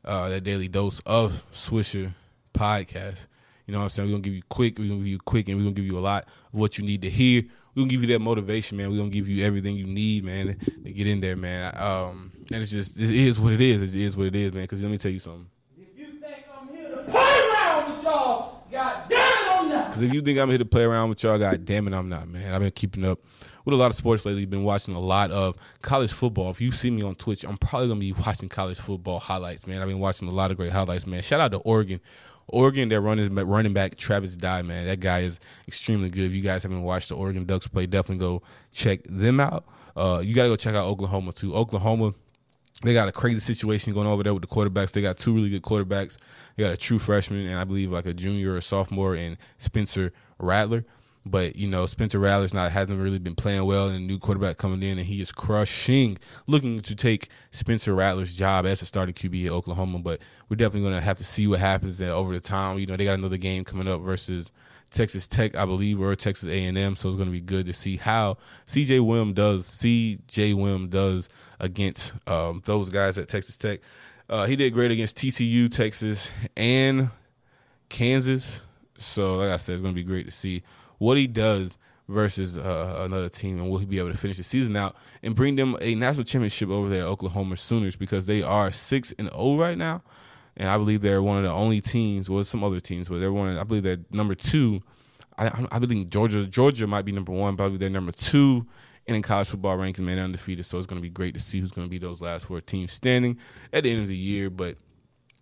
Uh, 0.03 0.30
that 0.30 0.44
daily 0.44 0.68
dose 0.68 1.00
of 1.06 1.44
Swisher 1.53 2.12
podcast. 2.56 3.27
You 3.68 3.74
know 3.74 3.77
what 3.77 3.84
I'm 3.84 3.89
saying? 3.89 4.10
We're 4.10 4.13
gonna 4.13 4.24
give 4.24 4.34
you 4.34 4.41
quick, 4.50 4.80
we're 4.80 4.88
gonna 4.88 4.98
give 4.98 5.08
you 5.08 5.20
quick, 5.20 5.48
and 5.48 5.58
we're 5.58 5.63
gonna 5.63 5.75
give 5.75 5.86
you 5.86 5.98
a 5.98 6.01
lot 6.01 6.24
of 6.24 6.60
what 6.60 6.80
you 6.80 6.84
need 6.84 7.03
to 7.03 7.10
hear. 7.12 7.44
We're 7.75 7.82
gonna 7.84 7.91
give 7.91 8.01
you 8.01 8.08
that 8.08 8.20
motivation, 8.20 8.77
man. 8.77 8.89
We're 8.89 8.98
gonna 8.98 9.12
give 9.12 9.27
you 9.27 9.46
everything 9.46 9.75
you 9.75 9.86
need, 9.86 10.25
man, 10.25 10.58
to 10.84 10.91
get 10.91 11.06
in 11.06 11.22
there, 11.22 11.36
man. 11.36 11.72
Um, 11.80 12.32
and 12.51 12.63
it's 12.63 12.72
just 12.72 12.98
it 12.98 13.12
is 13.12 13.39
what 13.39 13.53
it 13.53 13.62
is. 13.62 13.82
It 13.84 14.01
is 14.01 14.18
what 14.18 14.25
it 14.25 14.36
is, 14.36 14.51
man. 14.53 14.63
Because 14.63 14.82
let 14.82 14.89
me 14.89 14.98
tell 14.98 15.12
you 15.12 15.20
something. 15.20 15.46
If 15.77 15.96
you 15.96 16.20
think 16.20 16.46
I'm 16.60 16.68
here 16.75 16.89
to 16.89 17.03
play 17.03 17.22
around 17.22 17.96
with 17.96 18.03
y'all, 18.03 18.63
God 18.72 19.03
damn 19.08 19.20
it, 19.20 19.51
I'm 19.51 19.70
not. 19.70 19.80
Because 19.91 20.03
if 20.03 20.13
you 20.13 20.21
think 20.21 20.39
I'm 20.39 20.48
here 20.48 20.57
to 20.57 20.63
play 20.63 20.83
around 20.83 21.10
with 21.10 21.21
y'all, 21.21 21.38
god 21.38 21.65
damn 21.65 21.86
it, 21.86 21.93
I'm 21.93 22.07
not, 22.07 22.25
man. 22.29 22.53
I've 22.53 22.62
been 22.62 22.71
keeping 22.71 23.03
up 23.03 23.19
with 23.65 23.74
a 23.74 23.77
lot 23.77 23.88
of 23.88 23.93
sports 23.93 24.25
lately. 24.25 24.45
Been 24.45 24.63
watching 24.63 24.95
a 24.95 25.00
lot 25.01 25.31
of 25.31 25.57
college 25.81 26.13
football. 26.13 26.50
If 26.50 26.62
you 26.62 26.71
see 26.71 26.89
me 26.89 27.01
on 27.01 27.15
Twitch, 27.15 27.43
I'm 27.43 27.57
probably 27.57 27.89
gonna 27.89 28.00
be 28.00 28.13
watching 28.13 28.48
college 28.48 28.79
football 28.79 29.19
highlights, 29.19 29.67
man. 29.67 29.81
I've 29.81 29.89
been 29.89 30.00
watching 30.00 30.29
a 30.29 30.31
lot 30.31 30.50
of 30.50 30.55
great 30.55 30.71
highlights, 30.71 31.05
man. 31.05 31.21
Shout 31.21 31.41
out 31.41 31.51
to 31.51 31.57
Oregon. 31.57 32.00
Oregon, 32.48 32.88
their 32.88 33.01
running 33.01 33.36
running 33.36 33.74
back 33.74 33.98
Travis 33.98 34.38
Dye, 34.38 34.62
man. 34.62 34.86
That 34.86 35.01
guy 35.01 35.19
is 35.19 35.41
extremely 35.67 36.10
good. 36.10 36.24
If 36.24 36.31
you 36.31 36.41
guys 36.41 36.63
haven't 36.63 36.83
watched 36.83 37.10
the 37.10 37.15
Oregon 37.15 37.43
Ducks 37.43 37.67
play, 37.67 37.86
definitely 37.86 38.25
go 38.25 38.43
check 38.71 39.01
them 39.03 39.41
out. 39.41 39.65
Uh, 39.93 40.21
you 40.24 40.33
got 40.33 40.43
to 40.43 40.50
go 40.50 40.55
check 40.55 40.74
out 40.74 40.88
Oklahoma 40.88 41.33
too. 41.33 41.53
Oklahoma, 41.53 42.13
they 42.81 42.93
got 42.93 43.07
a 43.07 43.11
crazy 43.11 43.39
situation 43.39 43.93
going 43.93 44.07
over 44.07 44.23
there 44.23 44.33
with 44.33 44.41
the 44.41 44.47
quarterbacks. 44.47 44.91
They 44.91 45.01
got 45.01 45.17
two 45.17 45.33
really 45.33 45.50
good 45.50 45.61
quarterbacks. 45.61 46.17
They 46.55 46.63
got 46.63 46.71
a 46.73 46.77
true 46.77 47.00
freshman 47.00 47.45
and 47.45 47.59
I 47.59 47.63
believe 47.63 47.91
like 47.91 48.05
a 48.05 48.13
junior 48.13 48.55
or 48.55 48.61
sophomore 48.61 49.15
in 49.15 49.38
Spencer 49.57 50.11
Rattler. 50.39 50.85
But 51.23 51.55
you 51.55 51.67
know, 51.67 51.85
Spencer 51.85 52.17
Rattler's 52.17 52.53
not 52.53 52.71
hasn't 52.71 53.00
really 53.00 53.19
been 53.19 53.35
playing 53.35 53.65
well, 53.65 53.88
and 53.88 53.95
a 53.95 54.00
new 54.00 54.17
quarterback 54.17 54.57
coming 54.57 54.81
in, 54.81 54.97
and 54.97 55.05
he 55.05 55.21
is 55.21 55.31
crushing, 55.31 56.17
looking 56.47 56.79
to 56.79 56.95
take 56.95 57.29
Spencer 57.51 57.93
Rattler's 57.93 58.35
job 58.35 58.65
as 58.65 58.81
a 58.81 58.88
starting 58.88 59.13
QB 59.13 59.45
at 59.45 59.51
Oklahoma. 59.51 60.00
But 60.00 60.19
we're 60.50 60.55
definitely 60.55 60.89
going 60.89 61.00
to 61.00 61.01
have 61.01 61.19
to 61.19 61.23
see 61.23 61.45
what 61.45 61.59
happens 61.59 62.00
there 62.00 62.11
over 62.11 62.33
the 62.33 62.39
time. 62.39 62.79
You 62.79 62.88
know, 62.88 62.97
they 62.97 63.05
got 63.05 63.13
another 63.13 63.38
game 63.38 63.63
coming 63.63 63.88
up 63.88 64.01
versus 64.01 64.51
Texas 64.91 65.27
Tech, 65.27 65.55
I 65.55 65.65
believe, 65.65 66.00
or 66.00 66.15
Texas 66.15 66.48
A 66.48 66.65
and 66.65 66.77
M. 66.77 66.95
So 66.95 67.10
it's 67.10 67.15
going 67.15 67.29
to 67.29 67.31
be 67.31 67.41
good 67.41 67.65
to 67.65 67.74
see 67.74 67.98
how 67.98 68.38
CJ 68.67 69.00
Wim 69.00 69.33
does. 69.33 69.67
CJ 69.67 70.53
Wim 70.53 70.89
does 70.89 71.29
against 71.60 72.13
um, 72.27 72.62
those 72.65 72.89
guys 72.89 73.17
at 73.17 73.27
Texas 73.27 73.57
Tech. 73.57 73.79
Uh, 74.29 74.45
he 74.45 74.55
did 74.55 74.74
great 74.74 74.91
against 74.91 75.17
TCU, 75.17 75.69
Texas, 75.71 76.31
and 76.55 77.10
Kansas. 77.89 78.62
So, 78.98 79.38
like 79.38 79.50
I 79.50 79.57
said, 79.57 79.74
it's 79.74 79.81
going 79.81 79.93
to 79.93 80.00
be 80.00 80.03
great 80.03 80.25
to 80.25 80.31
see 80.31 80.63
what 81.00 81.17
he 81.17 81.27
does 81.27 81.77
versus 82.07 82.57
uh, 82.57 83.01
another 83.05 83.29
team, 83.29 83.60
and 83.60 83.69
will 83.69 83.79
he 83.79 83.86
be 83.86 83.98
able 83.98 84.12
to 84.12 84.17
finish 84.17 84.38
the 84.38 84.43
season 84.43 84.75
out 84.75 84.95
and 85.24 85.36
bring 85.36 85.55
them 85.55 85.75
a 85.81 85.95
national 85.95 86.25
championship 86.25 86.69
over 86.69 86.89
there, 86.89 87.03
Oklahoma 87.05 87.57
Sooners, 87.57 87.95
because 87.95 88.25
they 88.25 88.43
are 88.43 88.71
six 88.71 89.13
and 89.17 89.29
zero 89.29 89.57
right 89.57 89.77
now, 89.77 90.01
and 90.58 90.70
I 90.70 90.77
believe 90.77 91.01
they're 91.01 91.24
one 91.24 91.38
of 91.38 91.43
the 91.43 91.51
only 91.51 91.81
teams. 91.81 92.29
Well, 92.29 92.43
some 92.43 92.63
other 92.63 92.79
teams, 92.79 93.08
but 93.10 93.20
they're 93.20 93.34
one. 93.34 93.50
Of, 93.50 93.60
I 93.60 93.63
believe 93.63 93.84
they're 93.84 93.98
number 94.12 94.36
two. 94.36 94.81
I, 95.38 95.65
I 95.72 95.79
believe 95.79 96.10
Georgia, 96.10 96.46
Georgia 96.46 96.88
might 96.88 97.05
be 97.05 97.12
number 97.12 97.31
one. 97.31 97.55
Probably 97.55 97.77
they're 97.77 97.89
number 97.89 98.12
two 98.12 98.67
and 99.08 99.15
in 99.15 99.24
college 99.24 99.48
football 99.50 99.77
rankings, 99.77 100.00
man, 100.00 100.17
they're 100.17 100.25
undefeated. 100.25 100.65
So 100.65 100.77
it's 100.77 100.88
going 100.88 101.01
to 101.01 101.03
be 101.03 101.10
great 101.10 101.34
to 101.34 101.39
see 101.39 101.60
who's 101.60 101.72
going 101.72 101.88
to 101.88 101.89
be 101.91 101.98
those 101.98 102.22
last 102.22 102.46
four 102.46 102.62
teams 102.62 102.93
standing 102.93 103.38
at 103.74 103.84
the 103.84 103.91
end 103.91 104.01
of 104.01 104.08
the 104.08 104.15
year. 104.15 104.50
But 104.50 104.77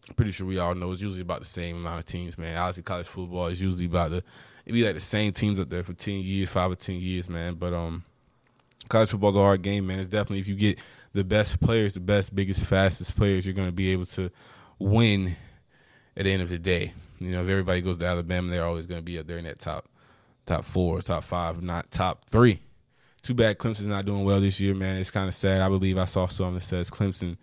I'm 0.08 0.16
pretty 0.16 0.32
sure 0.32 0.48
we 0.48 0.60
all 0.60 0.76
know 0.76 0.92
it's 0.92 1.02
usually 1.02 1.22
about 1.22 1.42
the 1.42 1.46
same 1.46 1.78
amount 1.78 2.00
of 2.00 2.06
teams, 2.06 2.38
man. 2.38 2.58
Obviously, 2.58 2.84
college 2.84 3.08
football 3.08 3.48
is 3.48 3.62
usually 3.62 3.86
about 3.86 4.12
the 4.12 4.24
it 4.66 4.72
be 4.72 4.86
like 4.86 4.94
the 4.94 5.02
same 5.02 5.32
teams 5.32 5.60
up 5.60 5.70
there 5.70 5.84
for 5.84 5.94
ten 5.94 6.20
years, 6.20 6.50
five 6.50 6.72
or 6.72 6.76
ten 6.76 6.96
years, 6.96 7.28
man. 7.28 7.56
But 7.56 7.74
um, 7.74 8.04
college 8.88 9.10
football's 9.10 9.36
a 9.36 9.40
hard 9.40 9.62
game, 9.62 9.88
man. 9.88 10.00
It's 10.00 10.10
definitely 10.10 10.40
if 10.40 10.48
you 10.48 10.56
get 10.56 10.80
the 11.14 11.24
best 11.24 11.60
players, 11.60 11.96
the 11.96 12.00
best, 12.00 12.36
biggest, 12.36 12.66
fastest 12.66 13.16
players, 13.16 13.46
you're 13.46 13.56
going 13.56 13.68
to 13.68 13.74
be 13.74 13.92
able 13.92 14.06
to 14.06 14.32
win 14.80 15.36
at 16.18 16.24
the 16.24 16.32
end 16.32 16.42
of 16.42 16.50
the 16.50 16.60
day. 16.60 16.94
You 17.20 17.32
know, 17.32 17.44
if 17.44 17.50
everybody 17.50 17.82
goes 17.82 17.98
to 18.00 18.06
Alabama, 18.06 18.50
they're 18.50 18.66
always 18.66 18.86
going 18.86 19.00
to 19.00 19.06
be 19.06 19.20
up 19.20 19.28
there 19.28 19.38
in 19.38 19.46
that 19.46 19.60
top 19.60 19.88
top 20.46 20.66
four, 20.66 21.02
top 21.02 21.24
five, 21.24 21.62
not 21.62 21.92
top 21.92 22.26
three. 22.26 22.62
Too 23.22 23.34
bad 23.34 23.58
Clemson's 23.58 23.88
not 23.88 24.06
doing 24.06 24.24
well 24.24 24.40
this 24.40 24.60
year, 24.60 24.74
man. 24.74 24.98
It's 24.98 25.12
kind 25.12 25.28
of 25.28 25.36
sad. 25.36 25.62
I 25.62 25.68
believe 25.68 25.98
I 25.98 26.06
saw 26.06 26.28
something 26.28 26.56
that 26.56 26.62
says 26.62 26.90
Clemson 26.90 27.38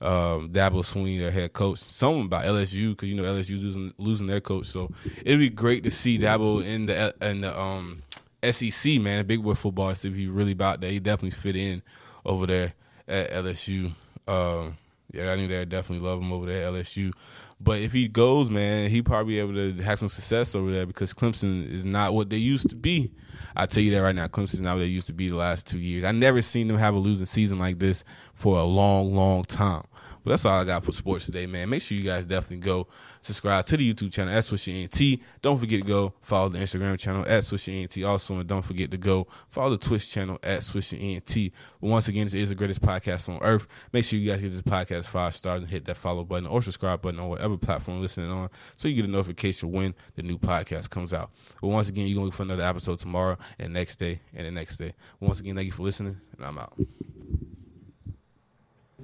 um, 0.00 0.50
Dabo 0.50 0.84
Swinney, 0.84 1.18
their 1.18 1.30
head 1.30 1.52
coach. 1.52 1.78
Something 1.78 2.26
about 2.26 2.44
LSU 2.44 2.90
because 2.90 3.08
you 3.08 3.16
know 3.16 3.24
LSU 3.24 3.60
losing 3.62 3.94
losing 3.98 4.26
their 4.26 4.40
coach. 4.40 4.66
So 4.66 4.90
it'd 5.24 5.38
be 5.38 5.50
great 5.50 5.82
to 5.84 5.90
see 5.90 6.18
Dabo 6.18 6.64
in 6.64 6.86
the 6.86 7.14
in 7.20 7.40
the 7.42 7.58
um, 7.58 8.02
SEC, 8.42 9.00
man. 9.00 9.26
Big 9.26 9.42
boy 9.42 9.54
football. 9.54 9.94
So 9.94 10.08
if 10.08 10.16
you 10.16 10.32
really 10.32 10.52
about 10.52 10.80
that, 10.80 10.90
he 10.90 11.00
definitely 11.00 11.30
fit 11.30 11.56
in 11.56 11.82
over 12.24 12.46
there 12.46 12.74
at 13.06 13.32
LSU. 13.32 13.92
Um, 14.26 14.76
yeah, 15.12 15.32
I 15.32 15.36
think 15.36 15.48
they 15.48 15.64
definitely 15.64 16.06
love 16.06 16.20
him 16.20 16.32
over 16.32 16.46
there 16.46 16.66
at 16.66 16.72
LSU. 16.72 17.12
But 17.60 17.80
if 17.80 17.92
he 17.92 18.06
goes, 18.06 18.50
man, 18.50 18.88
he 18.88 19.02
probably 19.02 19.40
able 19.40 19.54
to 19.54 19.72
have 19.82 19.98
some 19.98 20.08
success 20.08 20.54
over 20.54 20.70
there 20.70 20.86
because 20.86 21.12
Clemson 21.12 21.68
is 21.68 21.84
not 21.84 22.14
what 22.14 22.30
they 22.30 22.36
used 22.36 22.68
to 22.70 22.76
be. 22.76 23.10
I 23.56 23.66
tell 23.66 23.82
you 23.82 23.90
that 23.92 24.00
right 24.00 24.14
now, 24.14 24.28
Clemson 24.28 24.54
is 24.54 24.60
not 24.60 24.74
what 24.74 24.80
they 24.80 24.86
used 24.86 25.08
to 25.08 25.12
be 25.12 25.28
the 25.28 25.36
last 25.36 25.66
two 25.66 25.80
years. 25.80 26.04
I 26.04 26.12
never 26.12 26.40
seen 26.40 26.68
them 26.68 26.76
have 26.76 26.94
a 26.94 26.98
losing 26.98 27.26
season 27.26 27.58
like 27.58 27.78
this 27.80 28.04
for 28.34 28.58
a 28.58 28.64
long, 28.64 29.14
long 29.14 29.42
time. 29.42 29.84
But 30.22 30.30
that's 30.30 30.44
all 30.44 30.60
I 30.60 30.64
got 30.64 30.84
for 30.84 30.92
sports 30.92 31.26
today, 31.26 31.46
man. 31.46 31.68
Make 31.68 31.82
sure 31.82 31.96
you 31.96 32.04
guys 32.04 32.26
definitely 32.26 32.58
go 32.58 32.86
subscribe 33.22 33.64
to 33.66 33.76
the 33.76 33.94
YouTube 33.94 34.12
channel 34.12 34.34
at 34.34 34.44
SwisherNT. 34.44 35.22
Don't 35.42 35.58
forget 35.58 35.80
to 35.80 35.86
go 35.86 36.14
follow 36.20 36.48
the 36.50 36.58
Instagram 36.58 36.98
channel 36.98 37.22
at 37.22 37.42
SwisherNT. 37.42 38.06
Also, 38.06 38.38
and 38.38 38.46
don't 38.46 38.64
forget 38.64 38.90
to 38.90 38.96
go 38.96 39.26
follow 39.48 39.70
the 39.70 39.78
Twitch 39.78 40.10
channel 40.10 40.38
at 40.42 40.60
SwisherNT. 40.60 41.52
Once 41.80 42.08
again, 42.08 42.24
this 42.24 42.34
is 42.34 42.50
the 42.50 42.54
greatest 42.54 42.82
podcast 42.82 43.28
on 43.28 43.38
earth. 43.42 43.66
Make 43.92 44.04
sure 44.04 44.18
you 44.18 44.30
guys 44.30 44.40
give 44.40 44.52
this 44.52 44.62
podcast 44.62 45.06
five 45.06 45.34
stars 45.34 45.62
and 45.62 45.70
hit 45.70 45.84
that 45.86 45.96
follow 45.96 46.24
button 46.24 46.46
or 46.46 46.62
subscribe 46.62 47.02
button 47.02 47.20
or 47.20 47.30
whatever 47.30 47.47
platform 47.56 47.96
you're 47.96 48.02
listening 48.02 48.30
on 48.30 48.50
so 48.76 48.88
you 48.88 48.94
get 48.94 49.04
a 49.04 49.08
notification 49.08 49.72
when 49.72 49.94
the 50.16 50.22
new 50.22 50.36
podcast 50.36 50.90
comes 50.90 51.14
out. 51.14 51.30
But 51.60 51.68
once 51.68 51.88
again, 51.88 52.06
you're 52.06 52.16
going 52.16 52.24
to 52.24 52.26
look 52.26 52.34
for 52.34 52.42
another 52.42 52.64
episode 52.64 52.98
tomorrow 52.98 53.38
and 53.58 53.72
next 53.72 53.96
day 53.96 54.20
and 54.34 54.46
the 54.46 54.50
next 54.50 54.76
day. 54.76 54.92
Once 55.20 55.40
again, 55.40 55.56
thank 55.56 55.66
you 55.66 55.72
for 55.72 55.84
listening, 55.84 56.20
and 56.36 56.46
I'm 56.46 56.58
out. 56.58 56.74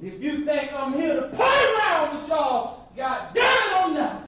If 0.02 0.20
you 0.20 0.44
think 0.44 0.72
I'm 0.72 0.92
here 0.92 1.20
to 1.20 1.28
play 1.28 1.74
around 1.78 2.20
with 2.20 2.28
y'all, 2.28 2.88
God 2.96 3.28
damn 3.34 3.44
it, 3.44 3.76
I'm 3.76 3.94
not. 3.94 4.22